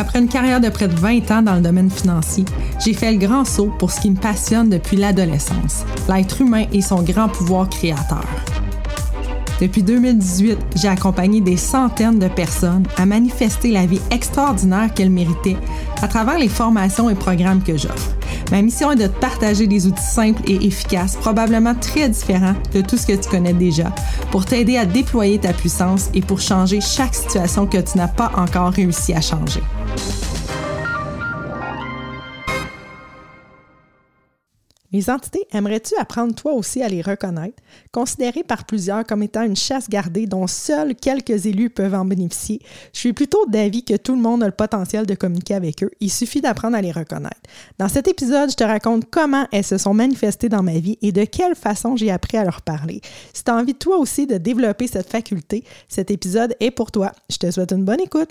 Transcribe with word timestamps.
après 0.00 0.20
une 0.20 0.28
carrière 0.28 0.60
de 0.60 0.68
près 0.68 0.88
de 0.88 0.94
20 0.94 1.30
ans 1.30 1.42
dans 1.42 1.54
le 1.54 1.60
domaine 1.60 1.90
financier, 1.90 2.44
j'ai 2.84 2.94
fait 2.94 3.12
le 3.12 3.18
grand 3.18 3.44
saut 3.44 3.72
pour 3.78 3.90
ce 3.90 4.00
qui 4.00 4.10
me 4.10 4.16
passionne 4.16 4.68
depuis 4.68 4.96
l'adolescence, 4.96 5.84
l'être 6.08 6.40
humain 6.40 6.66
et 6.72 6.80
son 6.80 7.02
grand 7.02 7.28
pouvoir 7.28 7.68
créateur. 7.68 8.24
Depuis 9.60 9.82
2018, 9.82 10.56
j'ai 10.76 10.88
accompagné 10.88 11.40
des 11.40 11.56
centaines 11.56 12.18
de 12.18 12.28
personnes 12.28 12.84
à 12.96 13.06
manifester 13.06 13.72
la 13.72 13.86
vie 13.86 14.00
extraordinaire 14.10 14.94
qu'elles 14.94 15.10
méritaient 15.10 15.56
à 16.00 16.06
travers 16.06 16.38
les 16.38 16.48
formations 16.48 17.10
et 17.10 17.16
programmes 17.16 17.62
que 17.62 17.76
j'offre. 17.76 18.14
Ma 18.52 18.62
mission 18.62 18.92
est 18.92 18.96
de 18.96 19.08
te 19.08 19.18
partager 19.20 19.66
des 19.66 19.86
outils 19.86 20.02
simples 20.02 20.42
et 20.46 20.64
efficaces, 20.66 21.16
probablement 21.16 21.74
très 21.74 22.08
différents 22.08 22.54
de 22.72 22.80
tout 22.80 22.96
ce 22.96 23.06
que 23.06 23.12
tu 23.12 23.28
connais 23.28 23.52
déjà, 23.52 23.92
pour 24.30 24.46
t'aider 24.46 24.76
à 24.76 24.86
déployer 24.86 25.38
ta 25.38 25.52
puissance 25.52 26.08
et 26.14 26.22
pour 26.22 26.40
changer 26.40 26.80
chaque 26.80 27.14
situation 27.14 27.66
que 27.66 27.78
tu 27.78 27.98
n'as 27.98 28.08
pas 28.08 28.30
encore 28.36 28.70
réussi 28.70 29.12
à 29.12 29.20
changer. 29.20 29.60
Les 34.98 35.10
entités, 35.10 35.46
aimerais-tu 35.52 35.94
apprendre 35.96 36.34
toi 36.34 36.54
aussi 36.54 36.82
à 36.82 36.88
les 36.88 37.02
reconnaître, 37.02 37.62
considérées 37.92 38.42
par 38.42 38.64
plusieurs 38.64 39.04
comme 39.04 39.22
étant 39.22 39.44
une 39.44 39.54
chasse 39.54 39.88
gardée 39.88 40.26
dont 40.26 40.48
seuls 40.48 40.96
quelques 40.96 41.46
élus 41.46 41.70
peuvent 41.70 41.94
en 41.94 42.04
bénéficier? 42.04 42.60
Je 42.92 42.98
suis 42.98 43.12
plutôt 43.12 43.46
d'avis 43.46 43.84
que 43.84 43.94
tout 43.94 44.16
le 44.16 44.20
monde 44.20 44.42
a 44.42 44.46
le 44.46 44.52
potentiel 44.52 45.06
de 45.06 45.14
communiquer 45.14 45.54
avec 45.54 45.84
eux, 45.84 45.92
il 46.00 46.10
suffit 46.10 46.40
d'apprendre 46.40 46.76
à 46.76 46.80
les 46.80 46.90
reconnaître. 46.90 47.36
Dans 47.78 47.86
cet 47.86 48.08
épisode, 48.08 48.50
je 48.50 48.56
te 48.56 48.64
raconte 48.64 49.04
comment 49.08 49.46
elles 49.52 49.62
se 49.62 49.78
sont 49.78 49.94
manifestées 49.94 50.48
dans 50.48 50.64
ma 50.64 50.80
vie 50.80 50.98
et 51.00 51.12
de 51.12 51.24
quelle 51.24 51.54
façon 51.54 51.94
j'ai 51.94 52.10
appris 52.10 52.36
à 52.36 52.42
leur 52.42 52.62
parler. 52.62 53.00
Si 53.32 53.44
tu 53.44 53.52
as 53.52 53.54
envie 53.54 53.76
toi 53.76 53.98
aussi 53.98 54.26
de 54.26 54.36
développer 54.36 54.88
cette 54.88 55.08
faculté, 55.08 55.62
cet 55.86 56.10
épisode 56.10 56.56
est 56.58 56.72
pour 56.72 56.90
toi. 56.90 57.12
Je 57.30 57.36
te 57.36 57.48
souhaite 57.52 57.70
une 57.70 57.84
bonne 57.84 58.00
écoute. 58.00 58.30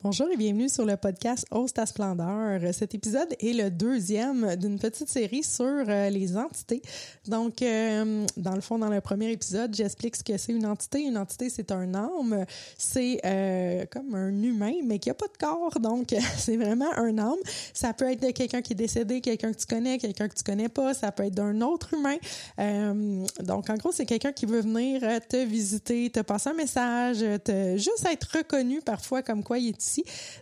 Bonjour 0.00 0.28
et 0.30 0.36
bienvenue 0.36 0.68
sur 0.68 0.84
le 0.84 0.96
podcast 0.96 1.44
Ose 1.50 1.72
ta 1.72 1.84
splendeur. 1.84 2.60
Cet 2.72 2.94
épisode 2.94 3.34
est 3.40 3.52
le 3.52 3.68
deuxième 3.68 4.54
d'une 4.54 4.78
petite 4.78 5.08
série 5.08 5.42
sur 5.42 5.64
euh, 5.66 6.08
les 6.08 6.36
entités. 6.36 6.80
Donc, 7.26 7.62
euh, 7.62 8.24
dans 8.36 8.54
le 8.54 8.60
fond, 8.60 8.78
dans 8.78 8.90
le 8.90 9.00
premier 9.00 9.32
épisode, 9.32 9.74
j'explique 9.74 10.14
ce 10.14 10.22
que 10.22 10.38
c'est 10.38 10.52
une 10.52 10.66
entité. 10.66 11.00
Une 11.00 11.18
entité, 11.18 11.50
c'est 11.50 11.72
un 11.72 11.94
âme. 11.96 12.46
C'est 12.78 13.18
euh, 13.24 13.86
comme 13.90 14.14
un 14.14 14.40
humain, 14.40 14.74
mais 14.84 15.00
qui 15.00 15.08
n'a 15.08 15.14
pas 15.14 15.26
de 15.26 15.36
corps. 15.36 15.80
Donc, 15.80 16.14
c'est 16.38 16.56
vraiment 16.56 16.92
un 16.96 17.18
âme. 17.18 17.42
Ça 17.74 17.92
peut 17.92 18.08
être 18.08 18.22
de 18.22 18.30
quelqu'un 18.30 18.62
qui 18.62 18.74
est 18.74 18.76
décédé, 18.76 19.20
quelqu'un 19.20 19.52
que 19.52 19.58
tu 19.58 19.66
connais, 19.66 19.98
quelqu'un 19.98 20.28
que 20.28 20.36
tu 20.36 20.44
connais 20.44 20.68
pas. 20.68 20.94
Ça 20.94 21.10
peut 21.10 21.24
être 21.24 21.34
d'un 21.34 21.60
autre 21.60 21.92
humain. 21.94 22.18
donc, 23.42 23.68
en 23.68 23.74
gros, 23.74 23.90
c'est 23.90 24.06
quelqu'un 24.06 24.30
qui 24.30 24.46
veut 24.46 24.60
venir 24.60 25.00
te 25.28 25.44
visiter, 25.44 26.08
te 26.08 26.20
passer 26.20 26.50
un 26.50 26.54
message, 26.54 27.18
te, 27.42 27.76
juste 27.76 28.06
être 28.08 28.28
reconnu 28.38 28.80
parfois 28.80 29.22
comme 29.22 29.42
quoi 29.42 29.58
il 29.58 29.70
est 29.70 29.87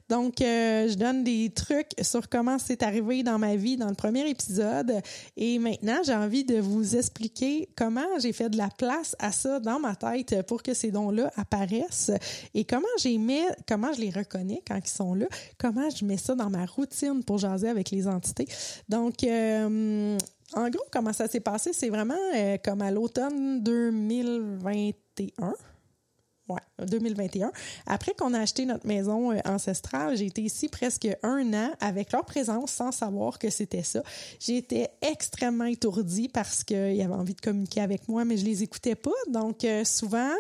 donc, 0.09 0.41
euh, 0.41 0.89
je 0.89 0.95
donne 0.95 1.25
des 1.25 1.51
trucs 1.51 1.91
sur 2.01 2.29
comment 2.29 2.59
c'est 2.59 2.83
arrivé 2.83 3.23
dans 3.23 3.39
ma 3.39 3.57
vie 3.57 3.77
dans 3.77 3.89
le 3.89 3.95
premier 3.95 4.29
épisode. 4.29 4.93
Et 5.37 5.59
maintenant, 5.59 5.99
j'ai 6.05 6.15
envie 6.15 6.45
de 6.45 6.59
vous 6.59 6.97
expliquer 6.97 7.69
comment 7.77 8.07
j'ai 8.19 8.33
fait 8.33 8.49
de 8.49 8.57
la 8.57 8.69
place 8.69 9.17
à 9.19 9.33
ça 9.33 9.61
dans 9.61 9.79
ma 9.79 9.95
tête 9.95 10.47
pour 10.47 10.63
que 10.63 10.75
ces 10.75 10.91
dons-là 10.91 11.31
apparaissent 11.37 12.11
et 12.55 12.65
comment 12.65 12.87
j'ai 12.99 13.19
mis, 13.19 13.43
comment 13.69 13.93
je 13.93 14.01
les 14.01 14.11
reconnais 14.11 14.63
quand 14.67 14.79
ils 14.83 14.89
sont 14.89 15.15
là, 15.15 15.27
comment 15.59 15.89
je 15.91 16.05
mets 16.05 16.17
ça 16.17 16.35
dans 16.35 16.51
ma 16.51 16.67
routine 16.67 17.23
pour 17.25 17.39
jaser 17.39 17.69
avec 17.69 17.91
les 17.91 18.07
entités. 18.07 18.47
Donc, 18.89 19.25
euh, 19.25 20.17
en 20.55 20.71
gros, 20.71 20.85
comment 20.93 21.13
ça 21.13 21.27
s'est 21.27 21.41
passé, 21.41 21.73
c'est 21.73 21.91
vraiment 21.91 22.15
euh, 22.35 22.57
comme 22.63 22.83
à 22.83 22.91
l'automne 22.91 23.63
2021. 23.63 25.55
Ouais, 26.49 26.61
2021. 26.87 27.51
Après 27.87 28.13
qu'on 28.15 28.33
a 28.33 28.39
acheté 28.39 28.67
notre 28.67 28.87
maison 28.87 29.33
euh, 29.33 29.41
ancestrale, 29.45 30.17
j'ai 30.17 30.27
été 30.27 30.43
ici 30.43 30.69
presque 30.69 31.09
un 31.25 31.53
an 31.55 31.71
avec 31.81 32.13
leur 32.13 32.25
présence 32.25 32.71
sans 32.71 32.93
savoir 32.93 33.41
que 33.41 33.51
c'était 33.51 33.83
ça. 33.83 34.05
J'ai 34.39 34.59
été 34.59 34.87
extrêmement 35.03 35.65
étourdie 35.65 36.29
parce 36.29 36.63
qu'ils 36.63 37.03
avaient 37.03 37.15
envie 37.15 37.35
de 37.35 37.41
communiquer 37.41 37.81
avec 37.81 38.09
moi, 38.09 38.25
mais 38.25 38.37
je 38.37 38.45
les 38.45 38.63
écoutais 38.63 38.95
pas. 38.95 39.11
Donc, 39.29 39.65
euh, 39.65 39.85
souvent, 39.85 40.31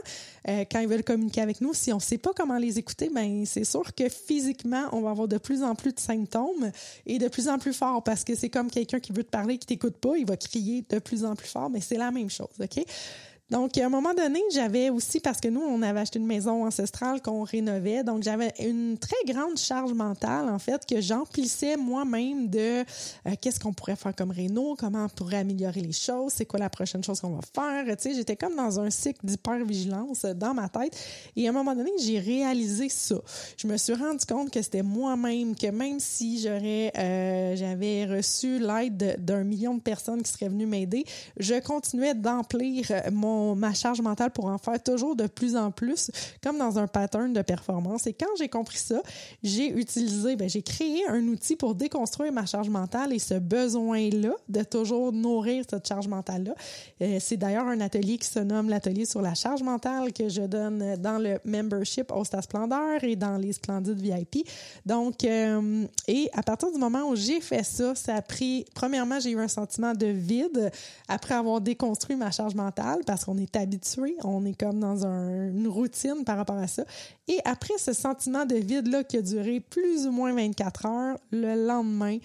euh, 0.48 0.64
quand 0.70 0.78
ils 0.78 0.86
veulent 0.86 1.02
communiquer 1.02 1.40
avec 1.40 1.60
nous, 1.60 1.74
si 1.74 1.92
on 1.92 1.98
sait 1.98 2.18
pas 2.18 2.30
comment 2.36 2.58
les 2.58 2.78
écouter, 2.78 3.10
ben 3.12 3.44
c'est 3.44 3.64
sûr 3.64 3.92
que 3.92 4.08
physiquement, 4.08 4.84
on 4.92 5.00
va 5.00 5.10
avoir 5.10 5.26
de 5.26 5.38
plus 5.38 5.64
en 5.64 5.74
plus 5.74 5.92
de 5.92 5.98
symptômes 5.98 6.70
et 7.06 7.18
de 7.18 7.26
plus 7.26 7.48
en 7.48 7.58
plus 7.58 7.72
fort 7.72 8.04
parce 8.04 8.22
que 8.22 8.36
c'est 8.36 8.50
comme 8.50 8.70
quelqu'un 8.70 9.00
qui 9.00 9.12
veut 9.12 9.24
te 9.24 9.30
parler, 9.30 9.58
qui 9.58 9.66
t'écoute 9.66 9.96
pas, 9.96 10.16
il 10.16 10.26
va 10.26 10.36
crier 10.36 10.84
de 10.88 11.00
plus 11.00 11.24
en 11.24 11.34
plus 11.34 11.48
fort, 11.48 11.68
mais 11.68 11.80
c'est 11.80 11.98
la 11.98 12.12
même 12.12 12.30
chose, 12.30 12.46
OK? 12.60 12.84
Donc, 13.48 13.78
à 13.78 13.86
un 13.86 13.88
moment 13.88 14.12
donné, 14.12 14.42
j'avais 14.52 14.90
aussi, 14.90 15.20
parce 15.20 15.40
que 15.40 15.46
nous, 15.46 15.60
on 15.60 15.80
avait 15.80 16.00
acheté 16.00 16.18
une 16.18 16.26
maison 16.26 16.66
ancestrale 16.66 17.22
qu'on 17.22 17.44
rénovait, 17.44 18.02
donc 18.02 18.24
j'avais 18.24 18.52
une 18.58 18.98
très 18.98 19.16
grande 19.24 19.56
charge 19.56 19.92
mentale, 19.92 20.48
en 20.48 20.58
fait, 20.58 20.84
que 20.84 21.00
j'emplissais 21.00 21.76
moi-même 21.76 22.48
de 22.48 22.80
euh, 22.80 23.34
qu'est-ce 23.40 23.60
qu'on 23.60 23.72
pourrait 23.72 23.94
faire 23.94 24.16
comme 24.16 24.32
réno, 24.32 24.74
comment 24.76 25.04
on 25.04 25.08
pourrait 25.08 25.38
améliorer 25.38 25.80
les 25.80 25.92
choses, 25.92 26.32
c'est 26.32 26.44
quoi 26.44 26.58
la 26.58 26.68
prochaine 26.68 27.04
chose 27.04 27.20
qu'on 27.20 27.36
va 27.36 27.40
faire. 27.54 27.96
Tu 27.96 28.02
sais, 28.02 28.14
j'étais 28.16 28.34
comme 28.34 28.56
dans 28.56 28.80
un 28.80 28.90
cycle 28.90 29.24
d'hyper-vigilance 29.24 30.24
dans 30.24 30.52
ma 30.52 30.68
tête. 30.68 30.98
Et 31.36 31.46
à 31.46 31.50
un 31.50 31.52
moment 31.52 31.76
donné, 31.76 31.92
j'ai 32.00 32.18
réalisé 32.18 32.88
ça. 32.88 33.14
Je 33.56 33.68
me 33.68 33.76
suis 33.76 33.94
rendu 33.94 34.26
compte 34.26 34.50
que 34.50 34.60
c'était 34.60 34.82
moi-même, 34.82 35.54
que 35.54 35.68
même 35.68 36.00
si 36.00 36.40
j'aurais, 36.42 36.90
euh, 36.98 37.54
j'avais 37.54 38.06
reçu 38.06 38.58
l'aide 38.58 39.24
d'un 39.24 39.44
million 39.44 39.76
de 39.76 39.80
personnes 39.80 40.24
qui 40.24 40.32
seraient 40.32 40.48
venues 40.48 40.66
m'aider, 40.66 41.04
je 41.38 41.54
continuais 41.60 42.14
d'emplir 42.14 42.90
mon 43.12 43.35
ma 43.54 43.74
charge 43.74 44.00
mentale 44.00 44.30
pour 44.30 44.46
en 44.46 44.58
faire 44.58 44.82
toujours 44.82 45.16
de 45.16 45.26
plus 45.26 45.56
en 45.56 45.70
plus, 45.70 46.10
comme 46.42 46.58
dans 46.58 46.78
un 46.78 46.86
pattern 46.86 47.32
de 47.32 47.42
performance. 47.42 48.06
Et 48.06 48.12
quand 48.12 48.26
j'ai 48.38 48.48
compris 48.48 48.78
ça, 48.78 49.00
j'ai 49.42 49.68
utilisé, 49.68 50.36
ben, 50.36 50.48
j'ai 50.48 50.62
créé 50.62 51.06
un 51.08 51.26
outil 51.28 51.56
pour 51.56 51.74
déconstruire 51.74 52.32
ma 52.32 52.46
charge 52.46 52.68
mentale 52.68 53.12
et 53.12 53.18
ce 53.18 53.34
besoin-là 53.34 54.32
de 54.48 54.62
toujours 54.62 55.12
nourrir 55.12 55.64
cette 55.68 55.86
charge 55.86 56.08
mentale-là. 56.08 56.54
Euh, 57.02 57.18
c'est 57.20 57.36
d'ailleurs 57.36 57.66
un 57.66 57.80
atelier 57.80 58.18
qui 58.18 58.28
se 58.28 58.38
nomme 58.38 58.68
l'atelier 58.68 59.04
sur 59.04 59.22
la 59.22 59.34
charge 59.34 59.62
mentale 59.62 60.12
que 60.12 60.28
je 60.28 60.42
donne 60.42 60.96
dans 60.96 61.18
le 61.18 61.38
membership 61.44 62.10
Hosta 62.12 62.42
Splendeur 62.42 63.02
et 63.02 63.16
dans 63.16 63.36
les 63.36 63.52
Splendides 63.52 64.00
VIP. 64.00 64.48
Donc, 64.84 65.24
euh, 65.24 65.84
et 66.08 66.28
à 66.32 66.42
partir 66.42 66.72
du 66.72 66.78
moment 66.78 67.08
où 67.08 67.16
j'ai 67.16 67.40
fait 67.40 67.64
ça, 67.64 67.94
ça 67.94 68.16
a 68.16 68.22
pris, 68.22 68.64
premièrement, 68.74 69.20
j'ai 69.20 69.30
eu 69.30 69.38
un 69.38 69.48
sentiment 69.48 69.94
de 69.94 70.06
vide 70.06 70.70
après 71.08 71.34
avoir 71.34 71.60
déconstruit 71.60 72.16
ma 72.16 72.30
charge 72.30 72.54
mentale 72.54 73.00
parce 73.06 73.24
on 73.28 73.36
est 73.38 73.56
habitué, 73.56 74.16
on 74.24 74.44
est 74.44 74.58
comme 74.58 74.80
dans 74.80 75.04
une 75.04 75.68
routine 75.68 76.24
par 76.24 76.36
rapport 76.36 76.58
à 76.58 76.66
ça. 76.66 76.84
Et 77.28 77.38
après 77.44 77.78
ce 77.78 77.92
sentiment 77.92 78.46
de 78.46 78.56
vide-là 78.56 79.04
qui 79.04 79.18
a 79.18 79.22
duré 79.22 79.60
plus 79.60 80.06
ou 80.06 80.12
moins 80.12 80.34
24 80.34 80.86
heures, 80.86 81.18
le 81.30 81.66
lendemain, 81.66 82.18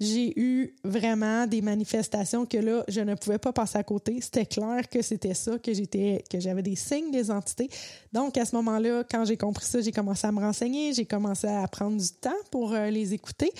j'ai 0.00 0.38
eu 0.38 0.74
vraiment 0.84 1.46
des 1.46 1.60
manifestations 1.60 2.46
que 2.46 2.58
là, 2.58 2.84
je 2.88 3.00
ne 3.00 3.14
pouvais 3.14 3.38
pas 3.38 3.52
passer 3.52 3.78
à 3.78 3.82
côté. 3.82 4.20
C'était 4.20 4.46
clair 4.46 4.88
que 4.88 5.02
c'était 5.02 5.34
ça, 5.34 5.58
que 5.58 5.72
j'étais, 5.72 6.22
que 6.30 6.38
j'avais 6.38 6.62
des 6.62 6.76
signes 6.76 7.10
des 7.10 7.30
entités. 7.30 7.68
Donc, 8.12 8.36
à 8.36 8.44
ce 8.44 8.54
moment-là, 8.56 9.02
quand 9.10 9.24
j'ai 9.24 9.36
compris 9.36 9.64
ça, 9.64 9.80
j'ai 9.80 9.90
commencé 9.90 10.26
à 10.26 10.32
me 10.32 10.38
renseigner, 10.38 10.92
j'ai 10.92 11.04
commencé 11.04 11.48
à 11.48 11.66
prendre 11.66 11.96
du 11.96 12.08
temps 12.10 12.30
pour 12.50 12.74
euh, 12.74 12.90
les 12.90 13.12
écouter. 13.12 13.50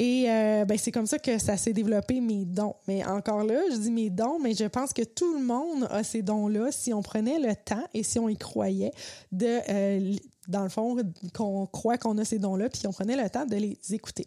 Et 0.00 0.30
euh, 0.30 0.64
ben, 0.64 0.78
c'est 0.78 0.92
comme 0.92 1.06
ça 1.06 1.18
que 1.18 1.38
ça 1.38 1.56
s'est 1.56 1.72
développé, 1.72 2.20
mes 2.20 2.44
dons. 2.44 2.76
Mais 2.86 3.04
encore 3.04 3.42
là, 3.42 3.58
je 3.72 3.78
dis 3.78 3.90
mes 3.90 4.10
dons, 4.10 4.38
mais 4.38 4.54
je 4.54 4.66
pense 4.66 4.92
que 4.92 5.02
tout 5.02 5.34
le 5.34 5.44
monde 5.44 5.88
a 5.90 6.04
ces 6.04 6.22
dons-là 6.22 6.70
si 6.70 6.94
on 6.94 7.02
prenait 7.02 7.40
le 7.40 7.52
temps 7.56 7.82
et 7.92 8.04
si 8.04 8.20
on 8.20 8.28
y 8.28 8.36
croyait 8.36 8.92
de 9.32 9.58
euh, 9.68 10.14
dans 10.48 10.62
le 10.62 10.70
fond, 10.70 10.96
qu'on 11.34 11.66
croit 11.66 11.98
qu'on 11.98 12.16
a 12.18 12.24
ces 12.24 12.38
dons-là, 12.38 12.70
puis 12.70 12.86
on 12.86 12.92
prenait 12.92 13.22
le 13.22 13.28
temps 13.28 13.46
de 13.46 13.56
les 13.56 13.78
écouter. 13.90 14.26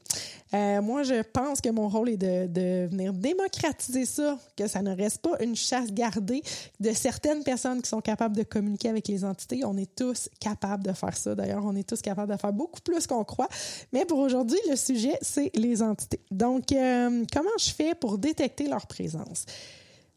Euh, 0.54 0.82
moi, 0.82 1.04
je 1.04 1.22
pense 1.24 1.62
que 1.62 1.70
mon 1.70 1.90
rôle 1.90 2.10
est 2.10 2.18
de, 2.18 2.48
de, 2.48 2.88
venir 2.90 3.14
démocratiser 3.14 4.06
ça, 4.06 4.38
que 4.56 4.68
ça 4.68 4.82
ne 4.82 4.96
reste 4.96 5.20
pas 5.20 5.42
une 5.42 5.56
chasse 5.56 5.92
gardée 5.92 6.44
de 6.80 6.92
certaines 6.92 7.44
personnes 7.44 7.82
qui 7.82 7.90
sont 7.90 8.02
capables 8.02 8.38
de 8.38 8.44
communiquer 8.44 8.90
avec 8.90 9.08
les 9.08 9.26
entités. 9.26 9.66
On 9.66 9.76
est 9.78 9.96
tous 9.96 10.30
capables 10.40 10.84
de 10.84 10.94
faire 10.94 11.18
ça. 11.18 11.34
D'ailleurs, 11.34 11.66
on 11.66 11.76
est 11.76 11.88
tous 11.88 12.02
capables 12.02 12.32
de 12.32 12.38
faire 12.38 12.54
beaucoup 12.54 12.82
plus 12.82 13.08
qu'on 13.08 13.24
croit. 13.24 13.50
Mais 13.92 14.06
pour 14.06 14.20
aujourd'hui, 14.20 14.60
le 14.70 14.76
sujet, 14.76 15.18
c'est 15.22 15.52
les 15.56 15.82
entités. 15.82 16.20
Donc, 16.30 16.72
euh, 16.72 17.24
comment 17.34 17.50
je 17.60 17.72
fais 17.72 17.96
pour 17.96 18.18
détecter 18.18 18.68
leur 18.68 18.86
présence? 18.86 19.46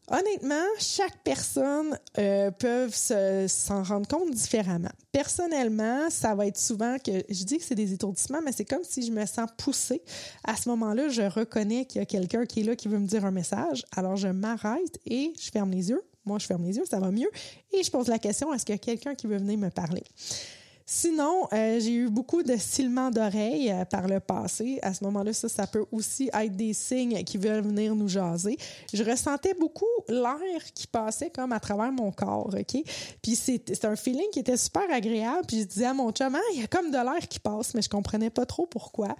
Honnêtement, 0.07 0.63
chaque 0.77 1.17
personne 1.23 1.97
euh, 2.19 2.51
peut 2.51 2.89
s'en 2.91 3.83
rendre 3.83 4.07
compte 4.07 4.31
différemment. 4.31 4.91
Personnellement, 5.11 6.09
ça 6.09 6.35
va 6.35 6.45
être 6.45 6.59
souvent 6.59 6.97
que 6.99 7.23
je 7.27 7.43
dis 7.43 7.57
que 7.57 7.63
c'est 7.63 7.75
des 7.75 7.91
étourdissements, 7.91 8.41
mais 8.43 8.51
c'est 8.51 8.65
comme 8.65 8.83
si 8.83 9.03
je 9.03 9.11
me 9.11 9.25
sens 9.25 9.49
poussée. 9.57 10.03
À 10.43 10.55
ce 10.55 10.69
moment-là, 10.69 11.09
je 11.09 11.23
reconnais 11.23 11.85
qu'il 11.85 11.99
y 11.99 12.01
a 12.03 12.05
quelqu'un 12.05 12.45
qui 12.45 12.61
est 12.61 12.63
là 12.63 12.75
qui 12.75 12.87
veut 12.87 12.99
me 12.99 13.07
dire 13.07 13.25
un 13.25 13.31
message. 13.31 13.83
Alors, 13.95 14.15
je 14.15 14.27
m'arrête 14.27 14.99
et 15.07 15.33
je 15.39 15.49
ferme 15.49 15.71
les 15.71 15.89
yeux. 15.89 16.03
Moi, 16.23 16.37
je 16.39 16.45
ferme 16.45 16.65
les 16.65 16.77
yeux, 16.77 16.85
ça 16.85 16.99
va 16.99 17.09
mieux. 17.09 17.29
Et 17.71 17.81
je 17.81 17.89
pose 17.89 18.07
la 18.07 18.19
question, 18.19 18.53
est-ce 18.53 18.65
qu'il 18.65 18.73
y 18.73 18.77
a 18.77 18.79
quelqu'un 18.79 19.15
qui 19.15 19.25
veut 19.25 19.37
venir 19.37 19.57
me 19.57 19.69
parler? 19.69 20.03
Sinon, 20.87 21.47
euh, 21.51 21.79
j'ai 21.79 21.93
eu 21.93 22.09
beaucoup 22.09 22.43
de 22.43 22.55
silements 22.57 23.09
d'oreilles 23.09 23.71
euh, 23.71 23.85
par 23.85 24.07
le 24.07 24.19
passé. 24.19 24.77
À 24.83 24.93
ce 24.93 25.03
moment-là, 25.05 25.33
ça, 25.33 25.65
peut 25.65 25.83
aussi 25.91 26.29
être 26.31 26.55
des 26.55 26.73
signes 26.73 27.23
qui 27.23 27.39
veulent 27.39 27.63
venir 27.63 27.95
nous 27.95 28.07
jaser. 28.07 28.55
Je 28.93 29.03
ressentais 29.03 29.55
beaucoup 29.59 29.85
l'air 30.07 30.63
qui 30.75 30.85
passait 30.85 31.31
comme 31.31 31.53
à 31.53 31.59
travers 31.59 31.91
mon 31.91 32.11
corps, 32.11 32.53
OK? 32.53 32.83
Puis 33.23 33.35
c'est 33.35 33.83
un 33.83 33.95
feeling 33.95 34.29
qui 34.31 34.39
était 34.39 34.57
super 34.57 34.83
agréable. 34.91 35.41
Puis 35.47 35.61
je 35.61 35.65
disais 35.65 35.85
à 35.85 35.93
mon 35.95 36.11
chum, 36.11 36.35
ah, 36.35 36.39
il 36.53 36.61
y 36.61 36.63
a 36.63 36.67
comme 36.67 36.91
de 36.91 36.97
l'air 36.97 37.27
qui 37.27 37.39
passe, 37.39 37.73
mais 37.73 37.81
je 37.81 37.89
comprenais 37.89 38.29
pas 38.29 38.45
trop 38.45 38.67
pourquoi. 38.67 39.15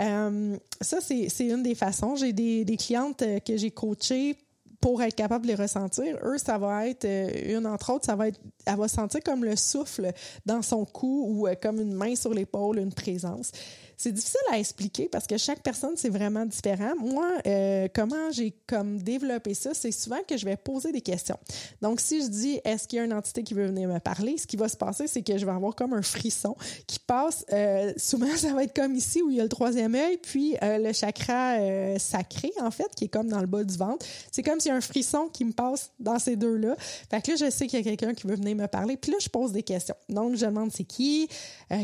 Euh, 0.00 0.56
ça, 0.80 0.98
c'est 1.00 1.28
une 1.40 1.64
des 1.64 1.74
façons. 1.74 2.14
J'ai 2.14 2.32
des 2.32 2.76
clientes 2.76 3.24
que 3.44 3.56
j'ai 3.56 3.72
coachées 3.72 4.36
pour 4.80 5.02
être 5.02 5.14
capable 5.14 5.44
de 5.44 5.48
les 5.48 5.56
ressentir. 5.56 6.18
Eux, 6.22 6.38
ça 6.38 6.58
va 6.58 6.86
être 6.86 7.04
euh, 7.04 7.58
une 7.58 7.66
entre 7.66 7.92
autres, 7.92 8.04
ça 8.06 8.16
va 8.16 8.28
être, 8.28 8.40
elle 8.64 8.76
va 8.76 8.88
sentir 8.88 9.20
comme 9.24 9.44
le 9.44 9.56
souffle 9.56 10.12
dans 10.46 10.62
son 10.62 10.84
cou 10.84 11.24
ou 11.28 11.48
euh, 11.48 11.54
comme 11.60 11.80
une 11.80 11.94
main 11.94 12.14
sur 12.14 12.32
l'épaule, 12.32 12.78
une 12.78 12.92
présence. 12.92 13.50
C'est 14.00 14.12
difficile 14.12 14.38
à 14.52 14.58
expliquer 14.60 15.08
parce 15.08 15.26
que 15.26 15.36
chaque 15.36 15.60
personne, 15.60 15.94
c'est 15.96 16.08
vraiment 16.08 16.46
différent. 16.46 16.92
Moi, 17.00 17.32
euh, 17.46 17.88
comment 17.92 18.30
j'ai 18.30 18.54
comme 18.68 19.02
développé 19.02 19.54
ça, 19.54 19.74
c'est 19.74 19.90
souvent 19.90 20.20
que 20.26 20.36
je 20.36 20.44
vais 20.44 20.56
poser 20.56 20.92
des 20.92 21.00
questions. 21.00 21.36
Donc, 21.82 21.98
si 21.98 22.22
je 22.22 22.28
dis, 22.28 22.60
est-ce 22.64 22.86
qu'il 22.86 22.98
y 22.98 23.00
a 23.00 23.04
une 23.04 23.12
entité 23.12 23.42
qui 23.42 23.54
veut 23.54 23.66
venir 23.66 23.88
me 23.88 23.98
parler, 23.98 24.38
ce 24.38 24.46
qui 24.46 24.56
va 24.56 24.68
se 24.68 24.76
passer, 24.76 25.08
c'est 25.08 25.22
que 25.22 25.36
je 25.36 25.44
vais 25.44 25.50
avoir 25.50 25.74
comme 25.74 25.94
un 25.94 26.02
frisson 26.02 26.56
qui 26.86 27.00
passe. 27.00 27.44
Euh, 27.52 27.92
souvent, 27.96 28.28
ça 28.36 28.52
va 28.54 28.62
être 28.62 28.74
comme 28.74 28.94
ici 28.94 29.20
où 29.20 29.30
il 29.30 29.36
y 29.38 29.40
a 29.40 29.42
le 29.42 29.48
troisième 29.48 29.96
œil, 29.96 30.16
puis 30.18 30.56
euh, 30.62 30.78
le 30.78 30.92
chakra 30.92 31.56
sacré, 31.98 32.52
en 32.60 32.70
fait, 32.70 32.94
qui 32.94 33.06
est 33.06 33.08
comme 33.08 33.26
dans 33.26 33.40
le 33.40 33.48
bas 33.48 33.64
du 33.64 33.76
ventre. 33.76 34.06
C'est 34.30 34.44
comme 34.44 34.60
s'il 34.60 34.68
y 34.68 34.72
a 34.72 34.76
un 34.76 34.80
frisson 34.80 35.28
qui 35.32 35.44
me 35.44 35.52
passe 35.52 35.90
dans 35.98 36.20
ces 36.20 36.36
deux-là. 36.36 36.76
Fait 37.10 37.20
que 37.20 37.32
là, 37.32 37.36
je 37.36 37.50
sais 37.50 37.66
qu'il 37.66 37.80
y 37.80 37.82
a 37.82 37.84
quelqu'un 37.84 38.14
qui 38.14 38.28
veut 38.28 38.36
venir 38.36 38.54
me 38.54 38.68
parler. 38.68 38.96
Puis 38.96 39.10
là, 39.10 39.18
je 39.20 39.28
pose 39.28 39.50
des 39.50 39.64
questions. 39.64 39.96
Donc, 40.08 40.36
je 40.36 40.46
demande 40.46 40.70
c'est 40.70 40.84
qui, 40.84 41.28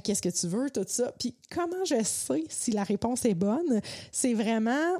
qu'est-ce 0.04 0.22
que 0.22 0.28
tu 0.28 0.46
veux, 0.46 0.70
tout 0.70 0.84
ça. 0.86 1.12
Puis 1.18 1.34
comment 1.50 1.84
je 1.84 2.03
si 2.04 2.70
la 2.70 2.84
réponse 2.84 3.24
est 3.24 3.34
bonne, 3.34 3.80
c'est 4.12 4.34
vraiment 4.34 4.98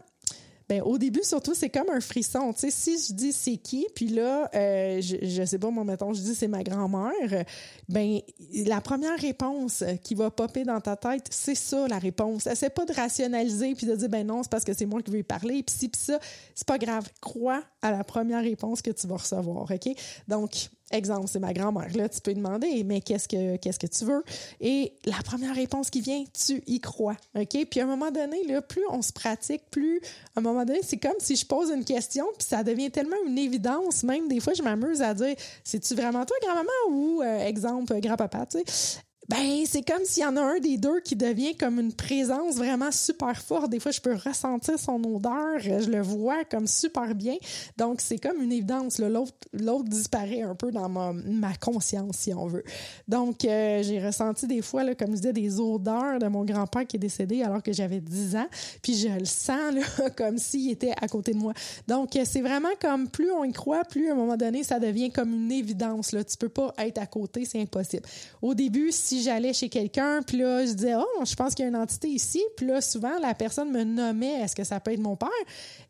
ben, 0.66 0.80
au 0.80 0.96
début, 0.96 1.20
surtout, 1.22 1.54
c'est 1.54 1.68
comme 1.68 1.90
un 1.90 2.00
frisson. 2.00 2.52
Tu 2.54 2.60
sais, 2.60 2.70
si 2.70 3.06
je 3.08 3.12
dis 3.12 3.32
c'est 3.32 3.58
qui, 3.58 3.86
puis 3.94 4.08
là, 4.08 4.48
euh, 4.54 5.00
je, 5.02 5.16
je 5.20 5.44
sais 5.44 5.58
pas, 5.58 5.70
moi, 5.70 5.84
mettons, 5.84 6.14
je 6.14 6.22
dis 6.22 6.34
c'est 6.34 6.48
ma 6.48 6.62
grand-mère, 6.62 7.44
ben, 7.88 8.20
la 8.66 8.80
première 8.80 9.18
réponse 9.18 9.84
qui 10.02 10.14
va 10.14 10.30
popper 10.30 10.64
dans 10.64 10.80
ta 10.80 10.96
tête, 10.96 11.26
c'est 11.30 11.54
ça, 11.54 11.86
la 11.86 11.98
réponse. 11.98 12.46
Essaie 12.46 12.70
pas 12.70 12.86
de 12.86 12.94
rationaliser 12.94 13.74
puis 13.74 13.86
de 13.86 13.94
dire, 13.94 14.08
ben 14.08 14.26
non, 14.26 14.42
c'est 14.42 14.50
parce 14.50 14.64
que 14.64 14.72
c'est 14.72 14.86
moi 14.86 15.02
qui 15.02 15.10
veux 15.10 15.22
parler, 15.22 15.62
puis 15.62 15.76
si, 15.78 15.88
puis 15.88 16.00
ça. 16.00 16.18
C'est 16.54 16.66
pas 16.66 16.78
grave. 16.78 17.08
Crois 17.20 17.62
à 17.82 17.90
la 17.90 18.02
première 18.02 18.42
réponse 18.42 18.80
que 18.80 18.90
tu 18.90 19.06
vas 19.06 19.16
recevoir, 19.16 19.70
OK? 19.70 19.88
Donc, 20.28 20.70
Exemple, 20.94 21.26
c'est 21.29 21.41
ma 21.41 21.52
grand-mère. 21.52 21.88
Là, 21.96 22.08
tu 22.08 22.20
peux 22.20 22.32
demander, 22.32 22.85
mais 22.85 23.00
qu'est-ce 23.00 23.26
que 23.26 23.56
qu'est-ce 23.56 23.81
que 23.81 23.88
tu 23.88 24.05
veux? 24.05 24.23
Et 24.61 24.93
la 25.05 25.20
première 25.25 25.52
réponse 25.52 25.91
qui 25.91 26.00
vient, 26.00 26.23
tu 26.32 26.62
y 26.69 26.79
crois, 26.79 27.17
ok? 27.35 27.67
Puis 27.69 27.81
à 27.81 27.82
un 27.82 27.87
moment 27.87 28.12
donné, 28.12 28.46
là, 28.46 28.62
plus 28.62 28.85
on 28.88 29.02
se 29.02 29.12
pratique, 29.12 29.62
plus 29.73 30.00
à 30.37 30.38
un 30.38 30.43
moment 30.43 30.64
donné, 30.64 30.79
c'est 30.85 30.99
comme 30.99 31.19
si 31.19 31.35
je 31.35 31.44
pose 31.44 31.70
une 31.70 31.85
question, 31.85 32.26
puis 32.38 32.46
ça 32.46 32.62
devient 32.62 32.93
tellement 32.93 33.17
une 33.26 33.37
évidence. 33.38 34.05
Même 34.05 34.29
des 34.29 34.38
fois, 34.38 34.55
je 34.55 34.62
m'amuse 34.62 35.02
à 35.02 35.14
dire, 35.14 35.35
c'est-tu 35.64 35.96
vraiment 35.96 36.25
toi, 36.25 36.37
grand-maman 36.41 36.70
ou 36.91 37.23
euh, 37.23 37.40
exemple, 37.40 37.99
grand-papa, 38.00 38.47
tu 38.47 38.58
sais? 38.58 39.00
Ben, 39.29 39.65
c'est 39.67 39.82
comme 39.82 40.05
s'il 40.05 40.23
y 40.23 40.26
en 40.26 40.37
a 40.37 40.43
un 40.43 40.59
des 40.59 40.76
deux 40.76 41.00
qui 41.00 41.17
devient 41.17 41.56
comme 41.56 41.81
une 41.81 41.93
présence 41.93 42.56
vraiment 42.56 42.93
super 42.93 43.41
forte. 43.41 43.71
Des 43.71 43.81
fois, 43.81 43.91
je 43.91 44.00
peux 44.00 44.15
ressentir 44.15 44.79
son 44.79 45.03
odeur, 45.05 45.59
je 45.59 45.91
le 45.91 46.03
vois 46.03 46.44
comme 46.44 46.67
super 46.67 47.15
bien. 47.15 47.37
Donc, 47.79 48.00
c'est 48.03 48.19
comme 48.19 48.43
une 48.43 48.53
évidence. 48.53 48.99
L'autre, 48.99 49.85
disparaît 49.85 50.43
un 50.43 50.55
peu 50.55 50.71
dans 50.71 50.88
ma, 50.88 51.12
ma 51.12 51.55
conscience, 51.55 52.17
si 52.17 52.35
on 52.35 52.47
veut. 52.47 52.65
Donc, 53.09 53.44
euh, 53.44 53.82
j'ai 53.82 54.05
ressenti 54.05 54.47
des 54.47 54.62
fois, 54.62 54.85
là, 54.85 54.94
comme 54.94 55.12
je 55.12 55.17
disais, 55.17 55.32
des 55.32 55.59
odeurs 55.59 56.19
de 56.19 56.26
mon 56.26 56.44
grand-père 56.44 56.87
qui 56.87 56.97
est 56.97 57.00
décédé 57.00 57.43
alors 57.43 57.62
que 57.62 57.73
j'avais 57.73 58.00
10 58.00 58.37
ans. 58.37 58.47
Puis 58.82 58.94
je 58.94 59.09
le 59.09 59.25
sens 59.25 59.75
là, 59.75 60.11
comme 60.17 60.38
s'il 60.38 60.71
était 60.71 60.93
à 61.00 61.09
côté 61.09 61.32
de 61.32 61.38
moi. 61.38 61.55
Donc, 61.88 62.19
c'est 62.25 62.41
vraiment 62.41 62.69
comme 62.81 63.09
plus 63.09 63.31
on 63.31 63.44
y 63.44 63.53
croit, 63.53 63.85
plus 63.85 64.09
à 64.11 64.12
un 64.12 64.17
moment 64.17 64.37
donné, 64.37 64.65
ça 64.65 64.79
devient 64.79 65.11
comme 65.11 65.32
une 65.32 65.53
évidence. 65.53 66.12
Là. 66.12 66.25
Tu 66.25 66.37
peux 66.37 66.49
pas 66.49 66.75
être 66.79 66.99
à 66.99 67.06
côté, 67.06 67.44
c'est 67.44 67.61
impossible. 67.61 68.03
Au 68.43 68.55
début, 68.55 68.93
si 68.93 69.13
j'allais 69.22 69.52
chez 69.52 69.69
quelqu'un, 69.69 70.22
puis 70.22 70.38
là, 70.38 70.64
je 70.64 70.72
disais, 70.72 70.94
oh, 70.96 71.25
je 71.25 71.34
pense 71.34 71.55
qu'il 71.55 71.64
y 71.64 71.66
a 71.66 71.69
une 71.69 71.76
entité 71.76 72.08
ici. 72.08 72.43
Puis 72.56 72.66
là, 72.66 72.81
souvent, 72.81 73.19
la 73.20 73.34
personne 73.34 73.70
me 73.70 73.84
nommait, 73.84 74.40
est-ce 74.43 74.55
que 74.55 74.64
ça 74.64 74.81
peut 74.81 74.93
être 74.93 75.00
mon 75.00 75.16
père? 75.16 75.28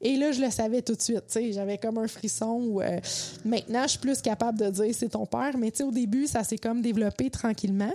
Et 0.01 0.17
là, 0.17 0.33
je 0.33 0.41
le 0.41 0.51
savais 0.51 0.83
tout 0.83 0.95
de 0.95 1.03
suite. 1.03 1.25
Tu 1.27 1.33
sais, 1.33 1.53
j'avais 1.53 1.79
comme 1.79 1.99
un 1.99 2.09
frisson. 2.09 2.79
Euh, 2.81 2.99
maintenant, 3.45 3.83
je 3.85 3.91
suis 3.91 3.99
plus 3.99 4.21
capable 4.21 4.59
de 4.59 4.71
dire 4.71 4.95
c'est 4.95 5.11
ton 5.11 5.27
père. 5.27 5.57
Mais 5.59 5.71
tu 5.71 5.79
sais, 5.79 5.85
au 5.85 5.91
début, 5.91 6.27
ça 6.27 6.45
s'est 6.45 6.59
comme 6.59 6.83
développé 6.83 7.31
tranquillement. 7.31 7.93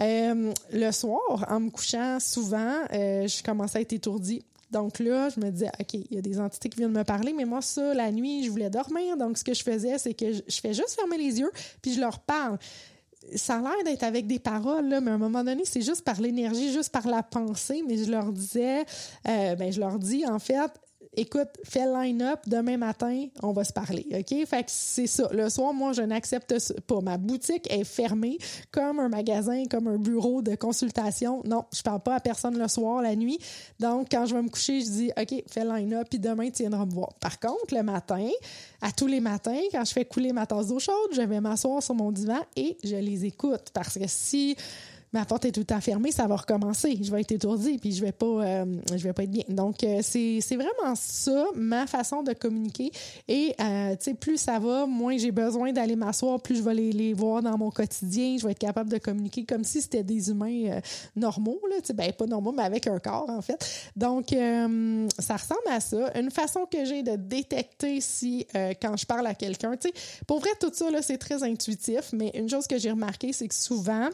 Euh, 0.00 0.52
le 0.72 0.92
soir, 0.92 1.46
en 1.48 1.60
me 1.60 1.70
couchant, 1.70 2.20
souvent, 2.20 2.82
euh, 2.92 3.26
je 3.26 3.42
commençais 3.42 3.78
à 3.78 3.80
être 3.80 3.92
étourdie. 3.92 4.44
Donc 4.70 4.98
là, 4.98 5.28
je 5.30 5.40
me 5.40 5.50
disais, 5.50 5.70
OK, 5.80 5.94
il 5.94 6.14
y 6.14 6.18
a 6.18 6.20
des 6.20 6.38
entités 6.38 6.68
qui 6.68 6.78
viennent 6.78 6.92
me 6.92 7.04
parler, 7.04 7.32
mais 7.32 7.46
moi, 7.46 7.62
ça, 7.62 7.94
la 7.94 8.12
nuit, 8.12 8.44
je 8.44 8.50
voulais 8.50 8.70
dormir. 8.70 9.16
Donc, 9.16 9.38
ce 9.38 9.44
que 9.44 9.54
je 9.54 9.62
faisais, 9.62 9.96
c'est 9.98 10.14
que 10.14 10.32
je 10.32 10.60
fais 10.60 10.74
juste 10.74 10.94
fermer 10.94 11.16
les 11.16 11.40
yeux, 11.40 11.50
puis 11.80 11.94
je 11.94 12.00
leur 12.00 12.18
parle 12.20 12.58
ça 13.34 13.56
a 13.56 13.60
l'air 13.60 13.84
d'être 13.84 14.02
avec 14.02 14.26
des 14.26 14.38
paroles, 14.38 14.88
là, 14.88 15.00
mais 15.00 15.10
à 15.10 15.14
un 15.14 15.18
moment 15.18 15.44
donné, 15.44 15.62
c'est 15.64 15.82
juste 15.82 16.02
par 16.04 16.20
l'énergie, 16.20 16.72
juste 16.72 16.90
par 16.90 17.06
la 17.06 17.22
pensée. 17.22 17.82
Mais 17.86 17.96
je 17.96 18.10
leur 18.10 18.32
disais, 18.32 18.84
euh, 19.26 19.54
ben, 19.54 19.72
je 19.72 19.80
leur 19.80 19.98
dis, 19.98 20.26
en 20.26 20.38
fait, 20.38 20.70
écoute, 21.18 21.48
fais 21.64 21.86
line-up, 21.86 22.40
demain 22.46 22.76
matin, 22.76 23.26
on 23.42 23.52
va 23.52 23.64
se 23.64 23.72
parler, 23.72 24.06
OK? 24.12 24.46
Fait 24.46 24.62
que 24.62 24.70
c'est 24.70 25.06
ça. 25.06 25.28
Le 25.32 25.48
soir, 25.48 25.74
moi, 25.74 25.92
je 25.92 26.02
n'accepte 26.02 26.54
pas. 26.82 27.00
Ma 27.00 27.18
boutique 27.18 27.70
est 27.72 27.84
fermée 27.84 28.38
comme 28.70 29.00
un 29.00 29.08
magasin, 29.08 29.64
comme 29.68 29.88
un 29.88 29.98
bureau 29.98 30.42
de 30.42 30.54
consultation. 30.54 31.42
Non, 31.44 31.64
je 31.74 31.82
parle 31.82 32.00
pas 32.00 32.16
à 32.16 32.20
personne 32.20 32.58
le 32.58 32.68
soir, 32.68 33.02
la 33.02 33.16
nuit. 33.16 33.38
Donc, 33.80 34.08
quand 34.10 34.26
je 34.26 34.34
vais 34.34 34.42
me 34.42 34.48
coucher, 34.48 34.80
je 34.80 34.86
dis, 34.86 35.10
OK, 35.20 35.42
fais 35.48 35.64
line-up, 35.64 36.06
puis 36.08 36.18
demain, 36.18 36.50
tu 36.50 36.62
viendras 36.62 36.86
me 36.86 36.92
voir. 36.92 37.12
Par 37.14 37.40
contre, 37.40 37.74
le 37.74 37.82
matin, 37.82 38.28
à 38.80 38.92
tous 38.92 39.06
les 39.06 39.20
matins, 39.20 39.60
quand 39.72 39.84
je 39.84 39.92
fais 39.92 40.04
couler 40.04 40.32
ma 40.32 40.46
tasse 40.46 40.68
d'eau 40.68 40.78
chaude, 40.78 41.10
je 41.12 41.22
vais 41.22 41.40
m'asseoir 41.40 41.82
sur 41.82 41.94
mon 41.94 42.12
divan 42.12 42.38
et 42.56 42.76
je 42.84 42.96
les 42.96 43.24
écoute. 43.24 43.70
Parce 43.74 43.98
que 43.98 44.06
si 44.06 44.56
ma 45.12 45.24
porte 45.24 45.44
est 45.46 45.52
tout 45.52 45.66
à 45.70 45.80
fermée, 45.80 46.12
ça 46.12 46.26
va 46.26 46.36
recommencer. 46.36 46.98
Je 47.00 47.10
vais 47.10 47.20
être 47.22 47.32
étourdie 47.32 47.78
puis 47.78 47.92
je 47.92 48.04
vais 48.04 48.12
pas 48.12 48.26
euh, 48.26 48.64
je 48.90 49.02
vais 49.02 49.12
pas 49.12 49.24
être 49.24 49.30
bien. 49.30 49.44
Donc 49.48 49.82
euh, 49.84 50.00
c'est 50.02 50.40
c'est 50.40 50.56
vraiment 50.56 50.94
ça 50.94 51.46
ma 51.54 51.86
façon 51.86 52.22
de 52.22 52.32
communiquer 52.32 52.90
et 53.26 53.54
euh, 53.60 53.90
tu 53.92 54.04
sais 54.04 54.14
plus 54.14 54.38
ça 54.38 54.58
va, 54.58 54.86
moins 54.86 55.16
j'ai 55.16 55.30
besoin 55.30 55.72
d'aller 55.72 55.96
m'asseoir, 55.96 56.40
plus 56.40 56.56
je 56.56 56.62
vais 56.62 56.74
les, 56.74 56.92
les 56.92 57.14
voir 57.14 57.42
dans 57.42 57.56
mon 57.56 57.70
quotidien, 57.70 58.36
je 58.38 58.44
vais 58.44 58.52
être 58.52 58.58
capable 58.58 58.90
de 58.90 58.98
communiquer 58.98 59.44
comme 59.44 59.64
si 59.64 59.80
c'était 59.80 60.02
des 60.02 60.30
humains 60.30 60.80
normaux 61.16 61.60
là, 61.70 61.76
tu 61.80 61.86
sais 61.86 61.92
ben 61.94 62.12
pas 62.12 62.26
normaux 62.26 62.52
mais 62.52 62.62
avec 62.62 62.86
un 62.86 62.98
corps 62.98 63.28
en 63.28 63.40
fait. 63.40 63.90
Donc 63.96 64.28
ça 64.30 65.36
ressemble 65.36 65.60
à 65.70 65.80
ça, 65.80 66.12
une 66.18 66.30
façon 66.30 66.66
que 66.70 66.84
j'ai 66.84 67.02
de 67.02 67.16
détecter 67.16 68.00
si 68.00 68.46
quand 68.80 68.96
je 68.96 69.06
parle 69.06 69.26
à 69.26 69.34
quelqu'un, 69.34 69.76
tu 69.76 69.88
sais 69.88 69.94
pour 70.26 70.40
vrai 70.40 70.50
tout 70.60 70.70
ça 70.72 70.90
là 70.90 71.02
c'est 71.02 71.18
très 71.18 71.42
intuitif, 71.42 72.10
mais 72.12 72.30
une 72.34 72.48
chose 72.48 72.66
que 72.66 72.78
j'ai 72.78 72.90
remarqué 72.90 73.32
c'est 73.32 73.48
que 73.48 73.54
souvent 73.54 74.08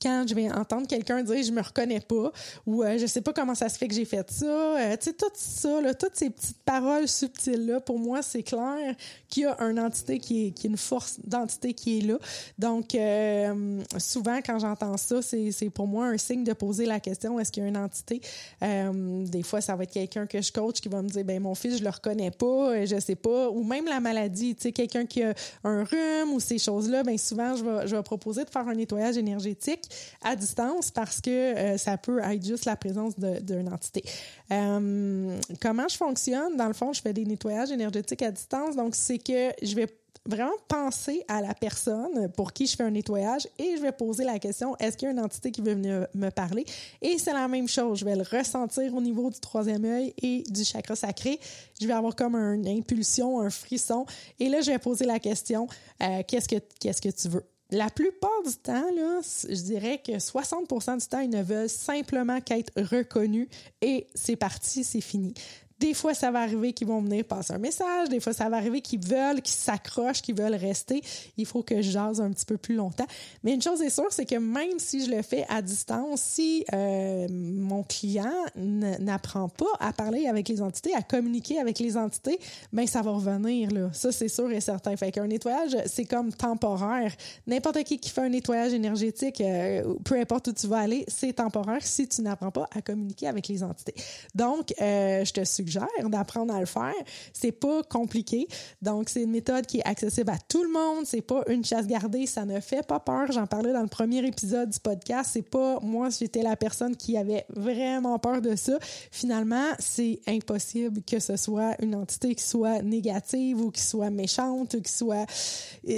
quand 0.00 0.24
je 0.28 0.34
vais 0.34 0.50
entendre 0.50 0.86
quelqu'un 0.86 1.22
dire 1.22 1.42
je 1.42 1.52
me 1.52 1.62
reconnais 1.62 2.00
pas 2.00 2.32
ou 2.66 2.82
euh, 2.82 2.98
je 2.98 3.06
sais 3.06 3.20
pas 3.20 3.32
comment 3.32 3.54
ça 3.54 3.68
se 3.68 3.78
fait 3.78 3.88
que 3.88 3.94
j'ai 3.94 4.04
fait 4.04 4.30
ça, 4.30 4.46
euh, 4.46 4.96
tu 4.96 5.10
sais 5.10 5.12
tout 5.12 5.26
ça 5.34 5.80
là, 5.80 5.94
toutes 5.94 6.16
ces 6.16 6.30
petites 6.30 6.62
paroles 6.64 7.08
subtiles 7.08 7.66
là, 7.66 7.80
pour 7.80 7.98
moi 7.98 8.22
c'est 8.22 8.42
clair 8.42 8.94
qu'il 9.28 9.44
y 9.44 9.46
a 9.46 9.56
une 9.60 9.78
entité 9.78 10.18
qui 10.18 10.46
est 10.46 10.50
qui 10.50 10.66
est 10.66 10.70
une 10.70 10.76
force 10.76 11.18
d'entité 11.24 11.74
qui 11.74 11.98
est 11.98 12.02
là. 12.02 12.18
Donc 12.58 12.94
euh, 12.94 13.82
souvent 13.98 14.38
quand 14.44 14.58
j'entends 14.58 14.96
ça, 14.96 15.22
c'est 15.22 15.70
pour 15.70 15.86
moi 15.86 16.06
un 16.06 16.18
signe 16.18 16.44
de 16.44 16.52
poser 16.52 16.86
la 16.86 17.00
question 17.00 17.38
est-ce 17.38 17.52
qu'il 17.52 17.62
y 17.62 17.66
a 17.66 17.68
une 17.68 17.76
entité? 17.76 18.20
Des 18.60 19.42
fois 19.42 19.60
ça 19.60 19.76
va 19.76 19.84
être 19.84 19.92
quelqu'un 19.92 20.26
que 20.26 20.40
je 20.40 20.52
coach 20.52 20.80
qui 20.80 20.88
va 20.88 21.02
me 21.02 21.08
dire 21.08 21.24
ben 21.24 21.40
mon 21.40 21.54
fils 21.54 21.78
je 21.78 21.84
le 21.84 21.90
reconnais 21.90 22.30
pas, 22.30 22.84
je 22.84 22.98
sais 22.98 23.14
pas. 23.14 23.50
Ou 23.50 23.62
même 23.62 23.86
la 23.86 24.00
maladie, 24.00 24.54
tu 24.54 24.62
sais 24.62 24.72
quelqu'un 24.72 25.06
qui 25.06 25.22
a 25.22 25.34
un 25.64 25.84
rhume 25.84 26.32
ou 26.32 26.40
ces 26.40 26.58
choses-là, 26.58 27.02
ben 27.02 27.16
souvent 27.18 27.56
je 27.56 27.64
vais 27.64 27.86
je 27.86 27.96
vais 27.96 28.02
proposer 28.02 28.44
de 28.44 28.50
faire 28.50 28.66
un 28.68 28.74
nettoyage 28.74 29.16
énergétique 29.16 29.79
à 30.22 30.36
distance 30.36 30.90
parce 30.90 31.20
que 31.20 31.30
euh, 31.30 31.78
ça 31.78 31.96
peut 31.96 32.20
être 32.20 32.44
juste 32.44 32.64
la 32.64 32.76
présence 32.76 33.18
d'une 33.18 33.72
entité. 33.72 34.04
Euh, 34.52 35.38
comment 35.60 35.88
je 35.88 35.96
fonctionne? 35.96 36.56
Dans 36.56 36.68
le 36.68 36.74
fond, 36.74 36.92
je 36.92 37.00
fais 37.00 37.12
des 37.12 37.24
nettoyages 37.24 37.70
énergétiques 37.70 38.22
à 38.22 38.30
distance. 38.30 38.76
Donc, 38.76 38.94
c'est 38.94 39.18
que 39.18 39.50
je 39.62 39.74
vais 39.74 39.86
vraiment 40.26 40.52
penser 40.68 41.24
à 41.28 41.40
la 41.40 41.54
personne 41.54 42.30
pour 42.32 42.52
qui 42.52 42.66
je 42.66 42.76
fais 42.76 42.82
un 42.82 42.90
nettoyage 42.90 43.48
et 43.58 43.76
je 43.76 43.82
vais 43.82 43.92
poser 43.92 44.24
la 44.24 44.38
question 44.38 44.76
est-ce 44.78 44.96
qu'il 44.96 45.06
y 45.06 45.08
a 45.08 45.12
une 45.12 45.20
entité 45.20 45.50
qui 45.50 45.62
veut 45.62 45.74
venir 45.74 46.06
me 46.14 46.30
parler? 46.30 46.64
Et 47.00 47.18
c'est 47.18 47.32
la 47.32 47.48
même 47.48 47.68
chose. 47.68 48.00
Je 48.00 48.04
vais 48.04 48.16
le 48.16 48.24
ressentir 48.30 48.94
au 48.94 49.00
niveau 49.00 49.30
du 49.30 49.40
troisième 49.40 49.84
œil 49.84 50.12
et 50.22 50.42
du 50.48 50.64
chakra 50.64 50.94
sacré. 50.94 51.40
Je 51.80 51.86
vais 51.86 51.92
avoir 51.92 52.14
comme 52.14 52.34
une 52.34 52.68
impulsion, 52.68 53.40
un 53.40 53.50
frisson. 53.50 54.06
Et 54.38 54.48
là, 54.48 54.60
je 54.60 54.70
vais 54.70 54.78
poser 54.78 55.06
la 55.06 55.18
question 55.18 55.66
euh, 56.02 56.22
qu'est-ce 56.26 56.48
que 56.48 56.56
qu'est-ce 56.78 57.00
que 57.00 57.08
tu 57.08 57.28
veux? 57.28 57.44
La 57.70 57.90
plupart 57.90 58.42
du 58.44 58.54
temps, 58.56 58.90
là, 58.96 59.20
je 59.48 59.62
dirais 59.62 60.00
que 60.04 60.12
60% 60.12 61.00
du 61.00 61.06
temps, 61.06 61.20
ils 61.20 61.30
ne 61.30 61.42
veulent 61.42 61.68
simplement 61.68 62.40
qu'être 62.40 62.72
reconnus 62.80 63.48
et 63.80 64.06
c'est 64.14 64.36
parti, 64.36 64.84
c'est 64.84 65.00
fini. 65.00 65.34
Des 65.80 65.94
fois, 65.94 66.12
ça 66.12 66.30
va 66.30 66.40
arriver 66.40 66.74
qu'ils 66.74 66.86
vont 66.86 67.00
venir 67.00 67.24
passer 67.24 67.54
un 67.54 67.58
message. 67.58 68.10
Des 68.10 68.20
fois, 68.20 68.34
ça 68.34 68.50
va 68.50 68.58
arriver 68.58 68.82
qu'ils 68.82 69.00
veulent, 69.00 69.40
qu'ils 69.40 69.54
s'accrochent, 69.54 70.20
qu'ils 70.20 70.34
veulent 70.34 70.54
rester. 70.54 71.00
Il 71.38 71.46
faut 71.46 71.62
que 71.62 71.80
je 71.80 71.90
jase 71.90 72.20
un 72.20 72.30
petit 72.30 72.44
peu 72.44 72.58
plus 72.58 72.74
longtemps. 72.74 73.06
Mais 73.42 73.54
une 73.54 73.62
chose 73.62 73.80
est 73.80 73.88
sûre, 73.88 74.10
c'est 74.10 74.26
que 74.26 74.34
même 74.34 74.78
si 74.78 75.06
je 75.06 75.10
le 75.10 75.22
fais 75.22 75.46
à 75.48 75.62
distance, 75.62 76.20
si 76.20 76.66
euh, 76.74 77.26
mon 77.30 77.82
client 77.82 78.30
n'apprend 78.56 79.48
pas 79.48 79.72
à 79.80 79.94
parler 79.94 80.26
avec 80.26 80.48
les 80.48 80.60
entités, 80.60 80.94
à 80.94 81.00
communiquer 81.00 81.58
avec 81.58 81.78
les 81.78 81.96
entités, 81.96 82.38
ben 82.74 82.86
ça 82.86 83.00
va 83.00 83.12
revenir 83.12 83.70
là. 83.70 83.88
Ça 83.94 84.12
c'est 84.12 84.28
sûr 84.28 84.50
et 84.50 84.60
certain. 84.60 84.94
Fait 84.98 85.10
qu'un 85.10 85.28
nettoyage, 85.28 85.78
c'est 85.86 86.04
comme 86.04 86.30
temporaire. 86.30 87.14
N'importe 87.46 87.84
qui 87.84 87.98
qui 87.98 88.10
fait 88.10 88.20
un 88.20 88.28
nettoyage 88.28 88.74
énergétique, 88.74 89.40
euh, 89.40 89.94
peu 90.04 90.20
importe 90.20 90.48
où 90.48 90.52
tu 90.52 90.66
vas 90.66 90.80
aller, 90.80 91.06
c'est 91.08 91.32
temporaire 91.32 91.80
si 91.80 92.06
tu 92.06 92.20
n'apprends 92.20 92.50
pas 92.50 92.68
à 92.76 92.82
communiquer 92.82 93.28
avec 93.28 93.48
les 93.48 93.62
entités. 93.62 93.94
Donc, 94.34 94.74
euh, 94.82 95.24
je 95.24 95.32
te 95.32 95.42
suggère 95.42 95.69
d'apprendre 96.08 96.54
à 96.54 96.60
le 96.60 96.66
faire. 96.66 96.94
C'est 97.32 97.52
pas 97.52 97.82
compliqué. 97.82 98.46
Donc, 98.82 99.08
c'est 99.08 99.22
une 99.22 99.30
méthode 99.30 99.66
qui 99.66 99.78
est 99.78 99.86
accessible 99.86 100.30
à 100.30 100.38
tout 100.48 100.62
le 100.62 100.70
monde. 100.70 101.04
C'est 101.04 101.20
pas 101.20 101.42
une 101.48 101.64
chasse 101.64 101.86
gardée. 101.86 102.26
Ça 102.26 102.44
ne 102.44 102.60
fait 102.60 102.86
pas 102.86 103.00
peur. 103.00 103.30
J'en 103.32 103.46
parlais 103.46 103.72
dans 103.72 103.82
le 103.82 103.88
premier 103.88 104.24
épisode 104.26 104.70
du 104.70 104.80
podcast. 104.80 105.30
C'est 105.32 105.42
pas 105.42 105.78
moi, 105.82 106.08
j'étais 106.10 106.42
la 106.42 106.56
personne 106.56 106.96
qui 106.96 107.16
avait 107.16 107.44
vraiment 107.48 108.18
peur 108.18 108.40
de 108.40 108.56
ça. 108.56 108.78
Finalement, 109.10 109.66
c'est 109.78 110.20
impossible 110.26 111.02
que 111.02 111.18
ce 111.18 111.36
soit 111.36 111.74
une 111.82 111.94
entité 111.94 112.34
qui 112.34 112.44
soit 112.44 112.82
négative 112.82 113.60
ou 113.60 113.70
qui 113.70 113.82
soit 113.82 114.10
méchante 114.10 114.74
ou 114.74 114.80
qui 114.80 114.92
soit, 114.92 115.26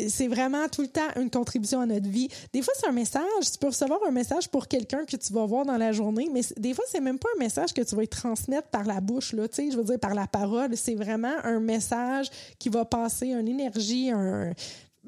c'est 0.09 0.29
vraiment 0.29 0.69
tout 0.69 0.83
le 0.83 0.89
temps 0.89 1.01
une 1.17 1.31
contribution 1.31 1.81
à 1.81 1.87
notre 1.87 2.09
vie. 2.09 2.29
Des 2.53 2.63
fois, 2.63 2.75
c'est 2.79 2.89
un 2.89 2.93
message. 2.93 3.23
Tu 3.53 3.59
peux 3.59 3.69
recevoir 3.69 4.01
un 4.07 4.11
message 4.11 4.49
pour 4.49 4.69
quelqu'un 4.69 5.05
que 5.05 5.17
tu 5.17 5.33
vas 5.33 5.47
voir 5.47 5.65
dans 5.65 5.77
la 5.77 5.93
journée, 5.93 6.29
mais 6.33 6.43
des 6.57 6.75
fois, 6.75 6.85
c'est 6.89 7.01
même 7.01 7.19
pas 7.19 7.29
un 7.37 7.39
message 7.39 7.73
que 7.73 7.83
tu 7.83 7.95
vas 7.95 8.07
transmettre 8.07 8.69
par 8.69 8.85
la 8.85 9.01
bouche, 9.01 9.33
là 9.33 9.49
je 9.71 9.77
veux 9.77 9.85
dire, 9.85 10.01
par 10.01 10.15
la 10.15 10.27
parole. 10.27 10.77
C'est 10.77 10.95
vraiment 10.95 11.35
un 11.45 11.61
message 11.61 12.31
qui 12.59 12.69
va 12.69 12.85
passer, 12.85 13.29
une 13.29 13.49
énergie, 13.49 14.11
un, 14.11 14.53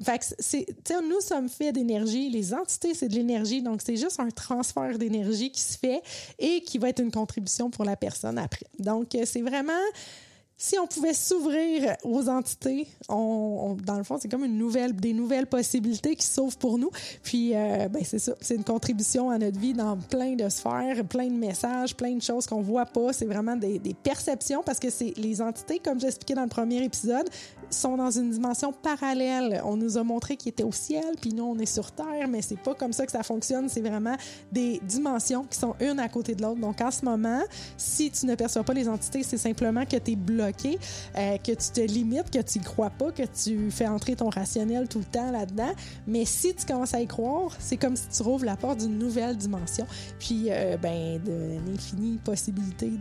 fait 0.03 0.19
que 0.19 0.25
c'est, 0.39 0.65
nous 1.03 1.21
sommes 1.21 1.47
faits 1.47 1.73
d'énergie, 1.73 2.29
les 2.29 2.53
entités 2.53 2.93
c'est 2.93 3.07
de 3.07 3.15
l'énergie, 3.15 3.61
donc 3.61 3.81
c'est 3.81 3.95
juste 3.95 4.19
un 4.19 4.29
transfert 4.29 4.97
d'énergie 4.97 5.51
qui 5.51 5.61
se 5.61 5.77
fait 5.77 6.01
et 6.37 6.61
qui 6.61 6.77
va 6.77 6.89
être 6.89 7.01
une 7.01 7.11
contribution 7.11 7.69
pour 7.69 7.85
la 7.85 7.95
personne 7.95 8.37
après. 8.37 8.65
Donc 8.77 9.15
c'est 9.23 9.41
vraiment 9.41 9.71
si 10.57 10.79
on 10.79 10.87
pouvait 10.87 11.13
s'ouvrir 11.13 11.97
aux 12.03 12.29
entités, 12.29 12.87
dans 13.09 13.97
le 13.97 14.03
fond, 14.03 14.17
c'est 14.17 14.29
comme 14.29 14.47
des 14.93 15.13
nouvelles 15.13 15.47
possibilités 15.47 16.15
qui 16.15 16.25
s'ouvrent 16.25 16.57
pour 16.57 16.77
nous. 16.77 16.91
Puis, 17.23 17.51
euh, 17.53 17.89
ben 17.89 18.03
c'est 18.05 18.19
ça, 18.19 18.33
c'est 18.39 18.55
une 18.55 18.63
contribution 18.63 19.29
à 19.29 19.37
notre 19.37 19.59
vie 19.59 19.73
dans 19.73 19.97
plein 19.97 20.35
de 20.35 20.47
sphères, 20.47 21.03
plein 21.09 21.27
de 21.27 21.35
messages, 21.35 21.93
plein 21.95 22.15
de 22.15 22.21
choses 22.21 22.47
qu'on 22.47 22.61
voit 22.61 22.85
pas. 22.85 23.11
C'est 23.11 23.25
vraiment 23.25 23.57
des, 23.57 23.81
perceptions 24.01 24.61
parce 24.63 24.79
que 24.79 24.87
les 25.19 25.41
entités, 25.41 25.79
comme 25.79 25.99
j'expliquais 25.99 26.35
dans 26.35 26.43
le 26.43 26.49
premier 26.49 26.83
épisode, 26.83 27.27
sont 27.69 27.97
dans 27.97 28.11
une 28.11 28.29
dimension 28.29 28.71
parallèle. 28.71 29.61
On 29.65 29.75
nous 29.75 29.97
a 29.97 30.03
montré 30.03 30.37
qu'ils 30.37 30.49
étaient 30.49 30.63
au 30.63 30.71
ciel, 30.71 31.15
puis 31.19 31.33
nous 31.33 31.43
on 31.43 31.57
est 31.57 31.65
sur 31.65 31.91
terre, 31.91 32.27
mais 32.29 32.41
c'est 32.41 32.59
pas 32.59 32.75
comme 32.75 32.93
ça 32.93 33.05
que 33.05 33.11
ça 33.11 33.23
fonctionne. 33.23 33.67
C'est 33.67 33.81
vraiment 33.81 34.15
des 34.51 34.79
dimensions 34.83 35.43
qui 35.43 35.57
sont 35.57 35.75
une 35.79 35.99
à 35.99 36.07
côté 36.07 36.35
de 36.35 36.43
l'autre. 36.43 36.61
Donc 36.61 36.79
en 36.81 36.91
ce 36.91 37.03
moment, 37.03 37.41
si 37.77 38.11
tu 38.11 38.25
ne 38.25 38.35
perçois 38.35 38.63
pas 38.63 38.73
les 38.73 38.87
entités, 38.87 39.23
c'est 39.23 39.37
simplement 39.37 39.85
que 39.85 39.97
tu 39.97 40.11
es 40.11 40.15
bloqué 40.15 40.44
euh, 40.49 41.37
que 41.37 41.51
tu 41.51 41.69
te 41.73 41.81
limites, 41.81 42.31
que 42.31 42.41
tu 42.41 42.59
y 42.59 42.61
crois 42.61 42.89
pas, 42.89 43.11
que 43.11 43.23
tu 43.23 43.71
fais 43.71 43.87
entrer 43.87 44.15
ton 44.15 44.29
rationnel 44.29 44.87
tout 44.87 44.99
le 44.99 45.05
temps 45.05 45.31
là-dedans. 45.31 45.73
Mais 46.07 46.25
si 46.25 46.53
tu 46.53 46.65
commences 46.65 46.93
à 46.93 47.01
y 47.01 47.07
croire, 47.07 47.51
c'est 47.59 47.77
comme 47.77 47.95
si 47.95 48.07
tu 48.09 48.23
rouvres 48.23 48.45
la 48.45 48.55
porte 48.55 48.79
d'une 48.79 48.97
nouvelle 48.97 49.35
dimension. 49.37 49.85
Puis, 50.19 50.47
euh, 50.49 50.77
ben, 50.77 51.19
d'infinies 51.19 52.17
possibilités 52.23 52.91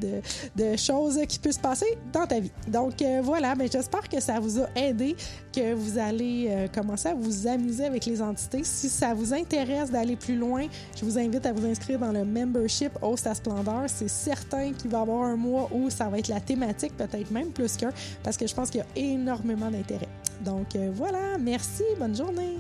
de, 0.56 0.76
choses 0.76 1.20
qui 1.28 1.38
peuvent 1.38 1.52
se 1.52 1.60
passer 1.60 1.98
dans 2.12 2.26
ta 2.26 2.40
vie. 2.40 2.50
Donc, 2.68 3.00
euh, 3.00 3.20
voilà, 3.22 3.54
ben, 3.54 3.68
j'espère 3.70 4.08
que 4.08 4.20
ça 4.20 4.40
vous 4.40 4.60
a 4.60 4.66
aidé, 4.76 5.16
que 5.52 5.74
vous 5.74 5.98
allez 5.98 6.68
commencer 6.74 7.08
à 7.08 7.14
vous 7.14 7.46
amuser 7.46 7.84
avec 7.84 8.06
les 8.06 8.20
entités. 8.20 8.62
Si 8.64 8.88
ça 8.88 9.14
vous 9.14 9.32
intéresse 9.32 9.90
d'aller 9.90 10.16
plus 10.16 10.36
loin, 10.36 10.66
je 10.98 11.04
vous 11.04 11.18
invite 11.18 11.46
à 11.46 11.52
vous 11.52 11.66
inscrire 11.66 11.98
dans 11.98 12.12
le 12.12 12.24
membership 12.24 12.92
Host 13.02 13.26
à 13.26 13.34
Splendeur. 13.34 13.84
C'est 13.86 14.08
certain 14.08 14.72
qu'il 14.72 14.90
va 14.90 14.98
y 14.98 15.02
avoir 15.02 15.24
un 15.24 15.36
mois 15.36 15.68
où 15.72 15.90
ça 15.90 16.08
va 16.08 16.18
être 16.18 16.28
la 16.28 16.40
thématique, 16.40 16.96
peut-être 16.96 17.30
même 17.34 17.50
plus 17.50 17.76
qu'un, 17.76 17.90
parce 18.22 18.36
que 18.38 18.46
je 18.46 18.54
pense 18.54 18.70
qu'il 18.70 18.80
y 18.80 18.82
a 18.82 18.86
énormément 19.12 19.70
d'intérêt. 19.70 20.08
Donc 20.40 20.74
euh, 20.76 20.90
voilà, 20.94 21.36
merci, 21.38 21.82
bonne 21.98 22.16
journée. 22.16 22.56